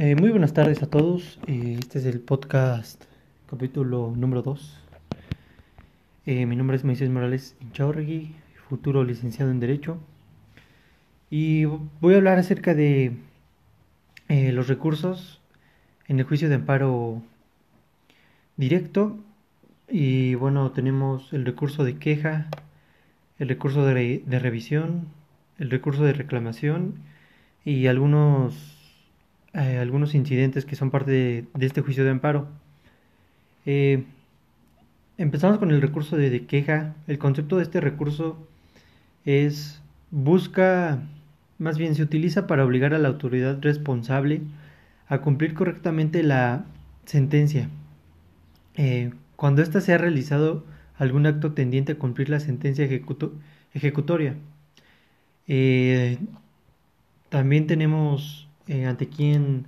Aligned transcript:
Eh, 0.00 0.14
muy 0.14 0.30
buenas 0.30 0.54
tardes 0.54 0.80
a 0.84 0.86
todos. 0.88 1.40
Eh, 1.48 1.74
este 1.76 1.98
es 1.98 2.04
el 2.06 2.20
podcast 2.20 3.02
capítulo 3.50 4.14
número 4.16 4.42
2. 4.42 4.78
Eh, 6.24 6.46
mi 6.46 6.54
nombre 6.54 6.76
es 6.76 6.84
Moisés 6.84 7.10
Morales 7.10 7.56
Inchaurregui, 7.60 8.32
futuro 8.68 9.02
licenciado 9.02 9.50
en 9.50 9.58
Derecho. 9.58 9.98
Y 11.30 11.64
voy 11.64 12.14
a 12.14 12.18
hablar 12.18 12.38
acerca 12.38 12.76
de 12.76 13.16
los 14.28 14.68
recursos 14.68 15.40
en 16.06 16.20
el 16.20 16.26
juicio 16.26 16.48
de 16.48 16.54
amparo 16.54 17.20
directo. 18.56 19.18
Y 19.88 20.36
bueno, 20.36 20.70
tenemos 20.70 21.32
el 21.32 21.44
recurso 21.44 21.82
de 21.82 21.98
queja, 21.98 22.46
el 23.40 23.48
recurso 23.48 23.84
de, 23.84 24.22
de 24.24 24.38
revisión, 24.38 25.08
el 25.58 25.70
recurso 25.70 26.04
de 26.04 26.12
reclamación 26.12 27.00
y 27.64 27.88
algunos 27.88 28.77
eh, 29.58 29.78
algunos 29.78 30.14
incidentes 30.14 30.64
que 30.64 30.76
son 30.76 30.92
parte 30.92 31.10
de, 31.10 31.66
este 31.66 31.80
juicio 31.80 32.04
de 32.04 32.10
amparo. 32.10 32.46
Eh, 33.66 34.04
empezamos 35.16 35.58
con 35.58 35.72
el 35.72 35.82
recurso 35.82 36.16
de, 36.16 36.46
queja. 36.46 36.94
El 37.08 37.18
concepto 37.18 37.56
de 37.56 37.64
este 37.64 37.80
recurso 37.80 38.36
es 39.24 39.82
busca, 40.12 41.02
más 41.58 41.76
bien 41.76 41.96
se 41.96 42.02
utiliza 42.02 42.46
para 42.46 42.64
obligar 42.64 42.94
a 42.94 42.98
la 42.98 43.08
autoridad 43.08 43.58
responsable 43.60 44.42
a 45.08 45.18
cumplir 45.22 45.54
correctamente 45.54 46.22
la 46.22 46.64
sentencia. 47.04 47.68
Eh, 48.76 49.12
cuando 49.34 49.62
ésta 49.62 49.80
se 49.80 49.92
ha 49.92 49.98
realizado 49.98 50.64
algún 50.98 51.26
acto 51.26 51.52
tendiente 51.52 51.92
a 51.92 51.98
cumplir 51.98 52.28
la 52.28 52.40
sentencia 52.40 52.84
ejecutoria. 53.74 54.36
también 57.30 57.66
tenemos 57.66 58.47
eh, 58.68 58.86
ante 58.86 59.08
quién 59.08 59.66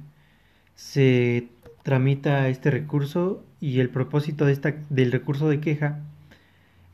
se 0.75 1.49
tramita 1.83 2.49
este 2.49 2.71
recurso 2.71 3.43
y 3.61 3.81
el 3.81 3.89
propósito 3.89 4.45
de 4.47 4.53
esta, 4.53 4.75
del 4.91 5.11
recurso 5.11 5.49
de 5.49 5.61
queja 5.61 6.01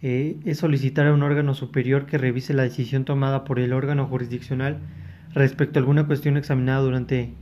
eh, 0.03 0.37
es 0.45 0.59
solicitar 0.59 1.07
a 1.07 1.13
un 1.15 1.23
órgano 1.23 1.55
superior 1.55 2.07
que 2.07 2.19
revise 2.19 2.55
la 2.55 2.63
decisión 2.63 3.05
tomada 3.05 3.45
por 3.45 3.59
el 3.59 3.73
órgano 3.73 4.07
jurisdiccional 4.07 4.79
respecto 5.35 5.79
a 5.79 5.81
alguna 5.81 6.07
cuestión 6.07 6.37
examinada 6.37 6.81
durante 6.81 7.33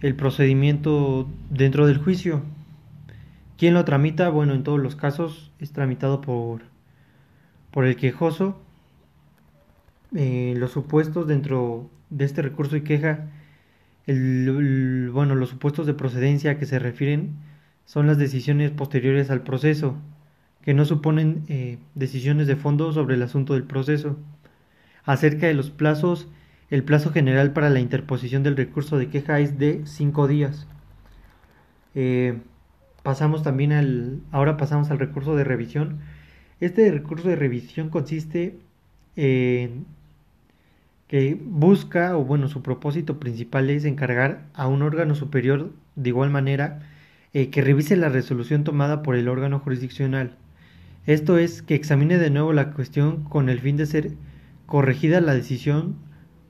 el 0.00 0.14
procedimiento 0.14 1.28
dentro 1.50 1.86
del 1.86 1.98
juicio. 1.98 2.42
¿Quién 3.58 3.74
lo 3.74 3.84
tramita? 3.84 4.28
Bueno, 4.28 4.54
en 4.54 4.62
todos 4.62 4.80
los 4.80 4.96
casos 4.96 5.52
es 5.58 5.72
tramitado 5.72 6.20
por, 6.20 6.62
por 7.70 7.86
el 7.86 7.96
quejoso. 7.96 8.60
Eh, 10.14 10.54
los 10.56 10.70
supuestos 10.72 11.26
dentro 11.26 11.90
de 12.10 12.24
este 12.24 12.42
recurso 12.42 12.76
y 12.76 12.82
queja 12.82 13.26
bueno, 14.06 15.34
los 15.34 15.50
supuestos 15.50 15.86
de 15.86 15.94
procedencia 15.94 16.52
a 16.52 16.58
que 16.58 16.66
se 16.66 16.78
refieren 16.78 17.36
son 17.86 18.06
las 18.06 18.18
decisiones 18.18 18.70
posteriores 18.70 19.30
al 19.30 19.42
proceso, 19.42 19.96
que 20.62 20.74
no 20.74 20.84
suponen 20.84 21.44
eh, 21.48 21.78
decisiones 21.94 22.46
de 22.46 22.56
fondo 22.56 22.92
sobre 22.92 23.14
el 23.16 23.22
asunto 23.22 23.54
del 23.54 23.64
proceso. 23.64 24.18
Acerca 25.04 25.46
de 25.46 25.54
los 25.54 25.70
plazos, 25.70 26.28
el 26.70 26.84
plazo 26.84 27.12
general 27.12 27.52
para 27.52 27.70
la 27.70 27.80
interposición 27.80 28.42
del 28.42 28.56
recurso 28.56 28.98
de 28.98 29.08
queja 29.08 29.38
es 29.40 29.58
de 29.58 29.82
cinco 29.86 30.26
días. 30.28 30.66
Eh, 31.94 32.38
pasamos 33.02 33.42
también 33.42 33.72
al, 33.72 34.20
ahora 34.32 34.56
pasamos 34.56 34.90
al 34.90 34.98
recurso 34.98 35.36
de 35.36 35.44
revisión. 35.44 36.00
Este 36.60 36.90
recurso 36.90 37.28
de 37.28 37.36
revisión 37.36 37.88
consiste 37.88 38.58
en 39.14 39.86
que 41.08 41.38
busca, 41.40 42.16
o 42.16 42.24
bueno, 42.24 42.48
su 42.48 42.62
propósito 42.62 43.18
principal 43.20 43.70
es 43.70 43.84
encargar 43.84 44.46
a 44.54 44.66
un 44.66 44.82
órgano 44.82 45.14
superior 45.14 45.72
de 45.94 46.08
igual 46.08 46.30
manera 46.30 46.80
eh, 47.32 47.50
que 47.50 47.62
revise 47.62 47.96
la 47.96 48.08
resolución 48.08 48.64
tomada 48.64 49.02
por 49.02 49.14
el 49.14 49.28
órgano 49.28 49.60
jurisdiccional. 49.60 50.36
Esto 51.06 51.38
es 51.38 51.62
que 51.62 51.74
examine 51.74 52.18
de 52.18 52.30
nuevo 52.30 52.52
la 52.52 52.72
cuestión 52.72 53.24
con 53.24 53.48
el 53.48 53.60
fin 53.60 53.76
de 53.76 53.86
ser 53.86 54.12
corregida 54.66 55.20
la 55.20 55.34
decisión, 55.34 55.96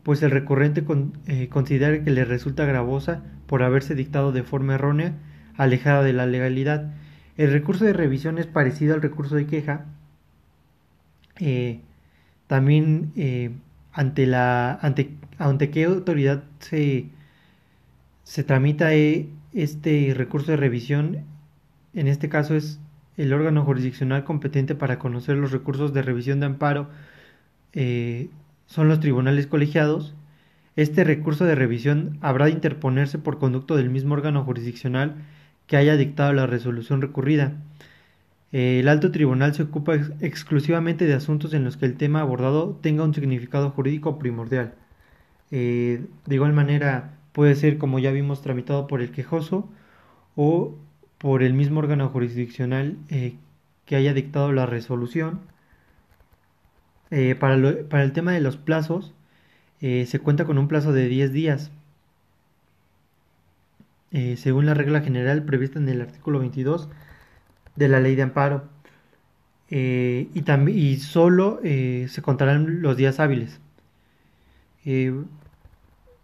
pues 0.02 0.22
el 0.22 0.30
recurrente 0.30 0.84
eh, 1.26 1.48
considera 1.48 2.02
que 2.02 2.10
le 2.10 2.24
resulta 2.24 2.64
gravosa 2.64 3.22
por 3.46 3.62
haberse 3.62 3.94
dictado 3.94 4.32
de 4.32 4.42
forma 4.42 4.74
errónea, 4.74 5.12
alejada 5.56 6.02
de 6.02 6.14
la 6.14 6.26
legalidad. 6.26 6.94
El 7.36 7.52
recurso 7.52 7.84
de 7.84 7.92
revisión 7.92 8.38
es 8.38 8.46
parecido 8.46 8.94
al 8.94 9.02
recurso 9.02 9.34
de 9.34 9.46
queja. 9.46 9.84
Eh, 11.38 11.80
también 12.46 13.12
ante 13.96 14.26
la 14.26 14.74
ante, 14.82 15.10
ante 15.38 15.70
qué 15.70 15.84
autoridad 15.84 16.44
se, 16.60 17.06
se 18.24 18.44
tramita 18.44 18.94
eh, 18.94 19.28
este 19.54 20.12
recurso 20.14 20.52
de 20.52 20.58
revisión 20.58 21.24
en 21.94 22.06
este 22.08 22.28
caso 22.28 22.54
es 22.54 22.78
el 23.16 23.32
órgano 23.32 23.64
jurisdiccional 23.64 24.24
competente 24.24 24.74
para 24.74 24.98
conocer 24.98 25.36
los 25.38 25.50
recursos 25.50 25.94
de 25.94 26.02
revisión 26.02 26.40
de 26.40 26.46
amparo 26.46 26.90
eh, 27.72 28.28
son 28.66 28.88
los 28.88 29.00
tribunales 29.00 29.46
colegiados. 29.46 30.14
Este 30.76 31.04
recurso 31.04 31.44
de 31.44 31.54
revisión 31.54 32.18
habrá 32.20 32.46
de 32.46 32.52
interponerse 32.52 33.18
por 33.18 33.38
conducto 33.38 33.76
del 33.76 33.90
mismo 33.90 34.14
órgano 34.14 34.44
jurisdiccional 34.44 35.14
que 35.66 35.76
haya 35.76 35.96
dictado 35.96 36.32
la 36.32 36.46
resolución 36.46 37.00
recurrida 37.00 37.54
el 38.52 38.88
alto 38.88 39.10
tribunal 39.10 39.54
se 39.54 39.64
ocupa 39.64 39.96
exclusivamente 40.20 41.06
de 41.06 41.14
asuntos 41.14 41.52
en 41.52 41.64
los 41.64 41.76
que 41.76 41.86
el 41.86 41.96
tema 41.96 42.20
abordado 42.20 42.78
tenga 42.80 43.04
un 43.04 43.14
significado 43.14 43.70
jurídico 43.70 44.18
primordial. 44.18 44.74
Eh, 45.50 46.06
de 46.26 46.34
igual 46.34 46.52
manera, 46.52 47.18
puede 47.32 47.54
ser, 47.56 47.78
como 47.78 47.98
ya 47.98 48.12
vimos, 48.12 48.42
tramitado 48.42 48.86
por 48.86 49.02
el 49.02 49.10
quejoso 49.10 49.68
o 50.36 50.76
por 51.18 51.42
el 51.42 51.54
mismo 51.54 51.80
órgano 51.80 52.08
jurisdiccional 52.08 52.96
eh, 53.10 53.36
que 53.84 53.96
haya 53.96 54.14
dictado 54.14 54.52
la 54.52 54.66
resolución. 54.66 55.40
para, 57.40 57.56
para, 57.88 58.04
el 58.04 58.12
tema 58.12 58.32
de 58.32 58.40
los 58.40 58.56
plazos, 58.56 59.14
se 59.80 60.18
cuenta 60.20 60.44
con 60.44 60.58
un 60.58 60.68
plazo 60.68 60.92
de 60.92 61.08
10 61.08 61.32
días. 61.32 61.70
según 64.36 64.66
la 64.66 64.74
regla 64.74 65.00
general 65.02 65.44
prevista 65.44 65.78
en 65.78 65.88
el 65.88 66.00
artículo 66.00 66.38
22 66.40 66.88
de 67.76 67.88
la 67.88 68.00
ley 68.00 68.16
de 68.16 68.22
amparo. 68.22 68.64
Eh, 69.70 70.28
y, 70.32 70.70
y 70.70 70.96
solo 70.96 71.60
eh, 71.64 72.06
se 72.08 72.22
contarán 72.22 72.82
los 72.82 72.96
días 72.96 73.20
hábiles. 73.20 73.60
Eh, 74.84 75.12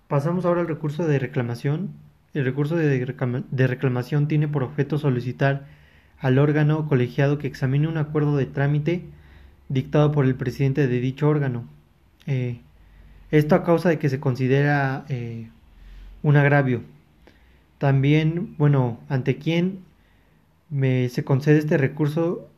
pasamos 0.08 0.44
ahora 0.44 0.60
al 0.60 0.68
recurso 0.68 1.06
de 1.06 1.18
reclamación. 1.18 1.90
El 2.34 2.44
recurso 2.44 2.76
de, 2.76 3.04
reclamación 3.66 4.28
tiene 4.28 4.48
por 4.48 4.62
objeto 4.62 4.98
solicitar 4.98 5.66
al 6.18 6.38
órgano 6.38 6.88
colegiado 6.88 7.38
que 7.38 7.46
examine 7.46 7.88
un 7.88 7.98
acuerdo 7.98 8.36
de 8.36 8.46
trámite 8.46 9.04
dictado 9.68 10.12
por 10.12 10.24
el 10.24 10.34
presidente 10.34 10.86
de 10.86 11.00
dicho 11.00 11.28
órgano. 11.28 11.64
esto 13.30 13.54
a 13.54 13.64
causa 13.64 13.88
de 13.90 13.98
que 13.98 14.08
se 14.08 14.20
considera 14.20 15.04
un 16.22 16.36
agravio. 16.36 16.82
También, 17.78 18.54
bueno, 18.56 19.00
ante 19.08 19.36
quién 19.36 19.80
me, 20.72 21.10
se 21.10 21.22
concede 21.22 21.58
este 21.58 21.76
recurso, 21.76 22.48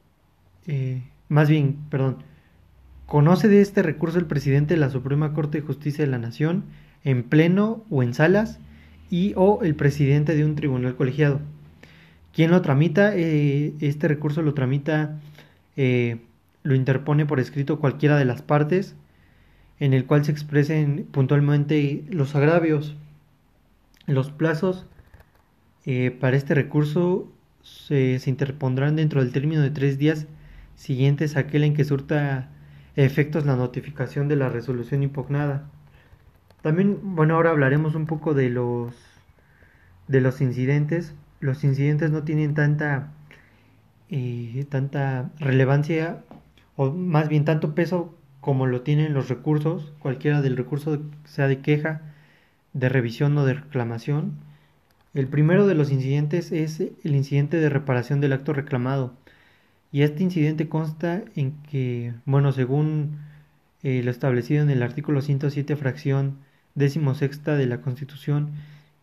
eh, 0.69 1.03
más 1.29 1.49
bien, 1.49 1.77
perdón, 1.91 2.19
conoce 3.07 3.49
de 3.49 3.61
este 3.61 3.83
recurso 3.83 4.19
el 4.19 4.27
presidente 4.27 4.75
de 4.75 4.81
la 4.81 4.89
Suprema 4.89 5.35
Corte 5.35 5.61
de 5.61 5.67
Justicia 5.67 6.05
de 6.05 6.11
la 6.11 6.19
Nación 6.19 6.65
en 7.03 7.25
pleno 7.25 7.85
o 7.91 8.03
en 8.05 8.15
salas 8.15 8.61
y 9.11 9.35
o 9.37 9.63
el 9.65 9.75
presidente 9.75 10.37
de 10.37 10.45
un 10.45 10.55
tribunal 10.55 10.95
colegiado. 10.95 11.41
¿Quién 12.33 12.53
lo 12.53 12.63
tramita? 12.63 13.17
Eh, 13.17 13.75
este 13.81 14.07
recurso 14.07 14.43
lo 14.43 14.55
tramita, 14.55 15.21
eh, 15.77 16.21
lo 16.63 16.77
interpone 16.77 17.27
por 17.27 17.41
escrito 17.41 17.81
cualquiera 17.81 18.17
de 18.17 18.25
las 18.25 18.43
partes 18.43 18.95
en 19.81 19.93
el 19.93 20.07
cual 20.07 20.25
se 20.25 20.31
expresen 20.31 21.09
puntualmente 21.11 22.05
los 22.11 22.37
agravios. 22.37 22.97
Los 24.07 24.31
plazos 24.31 24.87
para 26.21 26.37
este 26.37 26.55
recurso 26.55 27.29
se, 27.65 28.21
interpondrán 28.27 28.97
dentro 28.97 29.23
del 29.23 29.33
término 29.33 29.63
de 29.63 29.71
tres 29.71 29.99
días 29.99 30.27
siguientes 30.77 31.37
a 31.37 31.41
aquel 31.41 31.65
en 31.65 31.75
que 31.75 31.85
surta 31.85 32.49
efectos 32.97 33.47
la 33.47 33.57
notificación 33.57 34.29
de 34.29 34.37
la 34.37 34.49
resolución 34.49 35.03
impugnada. 35.03 35.69
También, 36.63 36.99
bueno, 37.03 37.35
ahora 37.35 37.51
hablaremos 37.51 37.95
un 37.95 38.07
poco 38.07 38.35
de 38.35 38.51
los 38.51 38.95
de 40.09 40.21
los 40.21 40.41
incidentes. 40.41 41.15
Los 41.41 41.65
incidentes 41.65 42.11
no 42.11 42.23
tienen 42.25 42.55
tanta 42.55 43.13
eh, 44.11 44.67
tanta 44.71 45.31
relevancia 45.41 46.23
o 46.77 46.93
más 46.93 47.29
bien 47.29 47.45
tanto 47.45 47.75
peso 47.75 48.15
como 48.41 48.67
lo 48.67 48.83
tienen 48.83 49.15
los 49.15 49.29
recursos, 49.31 49.93
cualquiera 50.01 50.43
del 50.43 50.57
recurso 50.57 51.01
sea 51.25 51.49
de 51.49 51.61
queja, 51.61 52.03
de 52.75 52.89
revisión 52.91 53.37
o 53.39 53.45
de 53.47 53.55
reclamación. 53.55 54.35
El 55.15 55.29
primero 55.29 55.67
de 55.67 55.75
los 55.75 55.93
incidentes 55.93 56.51
es 56.53 56.81
el 56.81 57.15
incidente 57.15 57.59
de 57.59 57.69
reparación 57.69 58.21
del 58.21 58.33
acto 58.33 58.53
reclamado. 58.53 59.15
Y 59.93 60.03
este 60.03 60.25
incidente 60.25 60.69
consta 60.69 61.23
en 61.37 61.53
que, 61.71 62.15
bueno, 62.27 62.53
según 62.53 63.19
eh, 63.85 64.03
lo 64.03 64.11
establecido 64.11 64.63
en 64.63 64.71
el 64.71 64.83
artículo 64.83 65.23
107, 65.23 65.77
fracción 65.77 66.39
sexta 67.15 67.57
de 67.57 67.67
la 67.67 67.81
Constitución, 67.81 68.51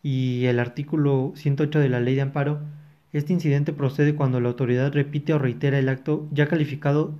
y 0.03 0.45
el 0.45 0.59
artículo 0.59 1.31
108 1.35 1.79
de 1.79 1.89
la 1.89 2.01
Ley 2.01 2.15
de 2.15 2.21
Amparo, 2.21 2.59
este 3.13 3.33
incidente 3.33 3.73
procede 3.73 4.15
cuando 4.15 4.41
la 4.41 4.49
autoridad 4.49 4.91
repite 4.93 5.33
o 5.33 5.39
reitera 5.39 5.79
el 5.79 5.89
acto 5.89 6.27
ya 6.31 6.47
calificado 6.47 7.13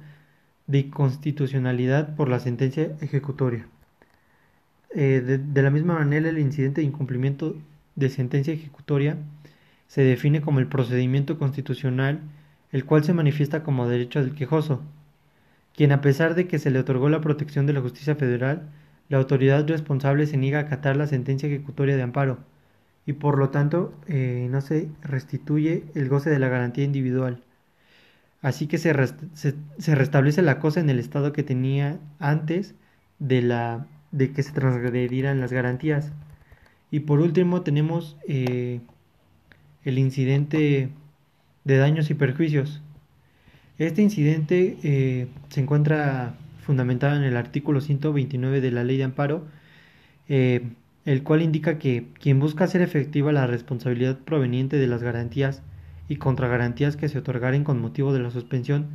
de 0.68 0.80
inconstitucionalidad 0.80 2.16
por 2.16 2.30
la 2.30 2.40
sentencia 2.40 2.92
ejecutoria. 3.02 3.68
Eh, 4.94 5.22
de, 5.22 5.62
la 5.62 5.70
misma 5.70 5.96
manera, 5.96 6.30
el 6.30 6.40
incidente 6.40 6.82
de 6.82 6.88
incumplimiento 6.88 7.56
de 8.02 8.10
sentencia 8.10 8.54
ejecutoria 8.54 9.18
se 9.88 10.02
define 10.04 10.42
como 10.42 10.60
el 10.60 10.68
procedimiento 10.68 11.38
constitucional 11.40 12.22
el 12.72 12.86
cual 12.86 13.04
se 13.04 13.14
manifiesta 13.14 13.64
como 13.64 13.88
derecho 13.88 14.22
del 14.22 14.36
quejoso, 14.36 14.82
quien 15.76 15.92
a 15.92 16.02
pesar 16.02 16.36
de 16.36 16.48
que 16.48 16.60
se 16.60 16.72
le 16.72 16.80
otorgó 16.80 17.10
la 17.10 17.22
protección 17.22 17.66
de 17.66 17.74
la 17.74 17.82
justicia 17.82 18.16
federal, 18.16 18.70
la 19.10 19.18
autoridad 19.18 19.68
responsable 19.68 20.26
se 20.28 20.38
niega 20.38 20.60
a 20.60 20.62
acatar 20.64 20.96
la 20.98 21.08
sentencia 21.08 21.48
ejecutoria 21.48 21.96
de 21.98 22.04
amparo 22.04 22.40
y 23.06 23.14
por 23.14 23.38
lo 23.38 23.50
tanto 23.50 23.94
eh, 24.08 24.48
no 24.50 24.62
se 24.62 24.90
restituye 25.02 25.86
el 25.96 26.10
goce 26.10 26.30
de 26.30 26.40
la 26.40 26.50
garantía 26.50 26.86
individual. 26.86 27.44
Así 28.42 28.68
que 28.68 28.78
se, 28.78 28.94
se, 29.36 29.96
restablece 29.96 30.42
la 30.42 30.60
cosa 30.60 30.80
en 30.80 30.90
el 30.90 31.00
estado 31.00 31.32
que 31.32 31.44
tenía 31.44 32.00
antes 32.20 32.74
de, 33.20 33.42
la, 33.42 33.88
de 34.12 34.32
que 34.32 34.44
se 34.44 34.52
transgredieran 34.52 35.40
las 35.40 35.54
garantías. 35.54 36.12
Y 36.92 37.00
por 37.00 37.22
último 37.22 37.62
tenemos 37.62 38.18
eh, 38.28 38.82
el 39.84 39.98
incidente 39.98 40.90
de 41.64 41.78
daños 41.78 42.10
y 42.10 42.14
perjuicios. 42.14 42.82
Este 43.78 44.02
incidente 44.02 44.78
eh, 44.84 45.28
se 45.50 45.62
encuentra 45.62 46.36
fundamentado 46.66 47.16
en 47.16 47.24
el 47.24 47.38
artículo 47.38 47.82
129 47.82 48.62
de 48.62 48.72
la 48.72 48.84
Ley 48.84 48.98
de 48.98 49.06
Amparo, 49.06 49.46
eh, 50.28 50.68
el 51.06 51.24
cual 51.24 51.42
indica 51.42 51.80
que 51.80 52.06
quien 52.20 52.40
busca 52.40 52.66
hacer 52.66 52.82
efectiva 52.82 53.32
la 53.32 53.48
responsabilidad 53.48 54.20
proveniente 54.20 54.78
de 54.78 54.88
las 54.88 55.02
garantías 55.02 55.64
y 56.10 56.18
contragarantías 56.18 56.98
que 56.98 57.10
se 57.10 57.18
otorgaren 57.18 57.64
con 57.64 57.82
motivo 57.82 58.14
de 58.14 58.20
la 58.20 58.32
suspensión, 58.32 58.90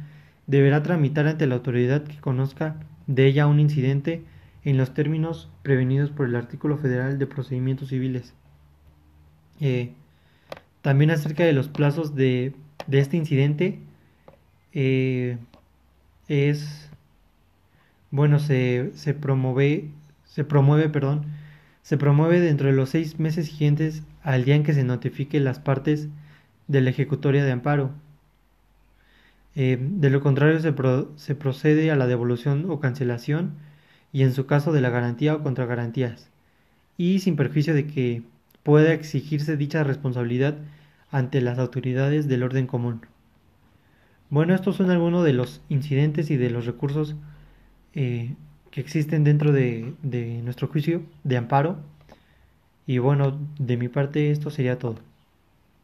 deberá 0.46 0.82
tramitar 0.82 1.26
ante 1.26 1.46
la 1.46 1.56
autoridad 1.56 2.04
que 2.04 2.20
conozca 2.20 2.76
de 3.06 3.26
ella 3.26 3.46
un 3.46 3.58
incidente 3.58 4.22
en 4.66 4.76
los 4.76 4.92
términos 4.94 5.48
prevenidos 5.62 6.10
por 6.10 6.26
el 6.26 6.34
artículo 6.34 6.76
federal 6.76 7.20
de 7.20 7.26
procedimientos 7.28 7.88
civiles. 7.88 8.34
Eh, 9.60 9.92
también 10.82 11.12
acerca 11.12 11.44
de 11.44 11.52
los 11.52 11.68
plazos 11.68 12.16
de, 12.16 12.52
este 12.90 13.16
incidente, 13.16 13.78
eh, 14.72 15.38
es, 16.26 16.90
bueno, 18.10 18.40
se, 18.40 18.90
se, 18.94 19.14
promueve, 19.14 19.88
se 20.24 20.42
promueve, 20.42 20.88
perdón, 20.88 21.26
se 21.82 21.96
promueve 21.96 22.40
dentro 22.40 22.66
de 22.66 22.74
los 22.74 22.90
seis 22.90 23.20
meses 23.20 23.46
siguientes 23.46 24.02
al 24.24 24.44
día 24.44 24.56
en 24.56 24.64
que 24.64 24.74
se 24.74 24.82
notifique 24.82 25.38
las 25.38 25.60
partes 25.60 26.08
de 26.66 26.80
la 26.80 26.90
ejecutoria 26.90 27.44
de 27.44 27.52
amparo. 27.52 27.92
Eh, 29.54 29.78
de 29.80 30.10
lo 30.10 30.20
contrario, 30.20 30.58
se, 30.58 30.74
se, 31.14 31.34
procede 31.36 31.92
a 31.92 31.96
la 31.96 32.08
devolución 32.08 32.68
o 32.68 32.80
cancelación 32.80 33.54
y 34.12 34.22
en 34.22 34.32
su 34.32 34.46
caso 34.46 34.72
de 34.72 34.80
la 34.80 34.90
garantía 34.90 35.34
o 35.34 35.42
contragarantías, 35.42 36.30
y 36.96 37.18
sin 37.20 37.36
perjuicio 37.36 37.74
de 37.74 37.86
que 37.86 38.22
pueda 38.62 38.92
exigirse 38.92 39.56
dicha 39.56 39.84
responsabilidad 39.84 40.56
ante 41.10 41.40
las 41.40 41.58
autoridades 41.58 42.28
del 42.28 42.42
orden 42.42 42.66
común. 42.66 43.02
Bueno, 44.28 44.54
estos 44.54 44.76
son 44.76 44.90
algunos 44.90 45.24
de 45.24 45.32
los 45.32 45.60
incidentes 45.68 46.30
y 46.30 46.36
de 46.36 46.50
los 46.50 46.66
recursos 46.66 47.14
eh, 47.94 48.34
que 48.70 48.80
existen 48.80 49.22
dentro 49.24 49.52
de, 49.52 49.94
de 50.02 50.42
nuestro 50.42 50.68
juicio 50.68 51.02
de 51.22 51.36
amparo. 51.36 51.78
Y 52.86 52.98
bueno, 52.98 53.38
de 53.58 53.76
mi 53.76 53.88
parte 53.88 54.30
esto 54.30 54.50
sería 54.50 54.78
todo. 54.78 54.96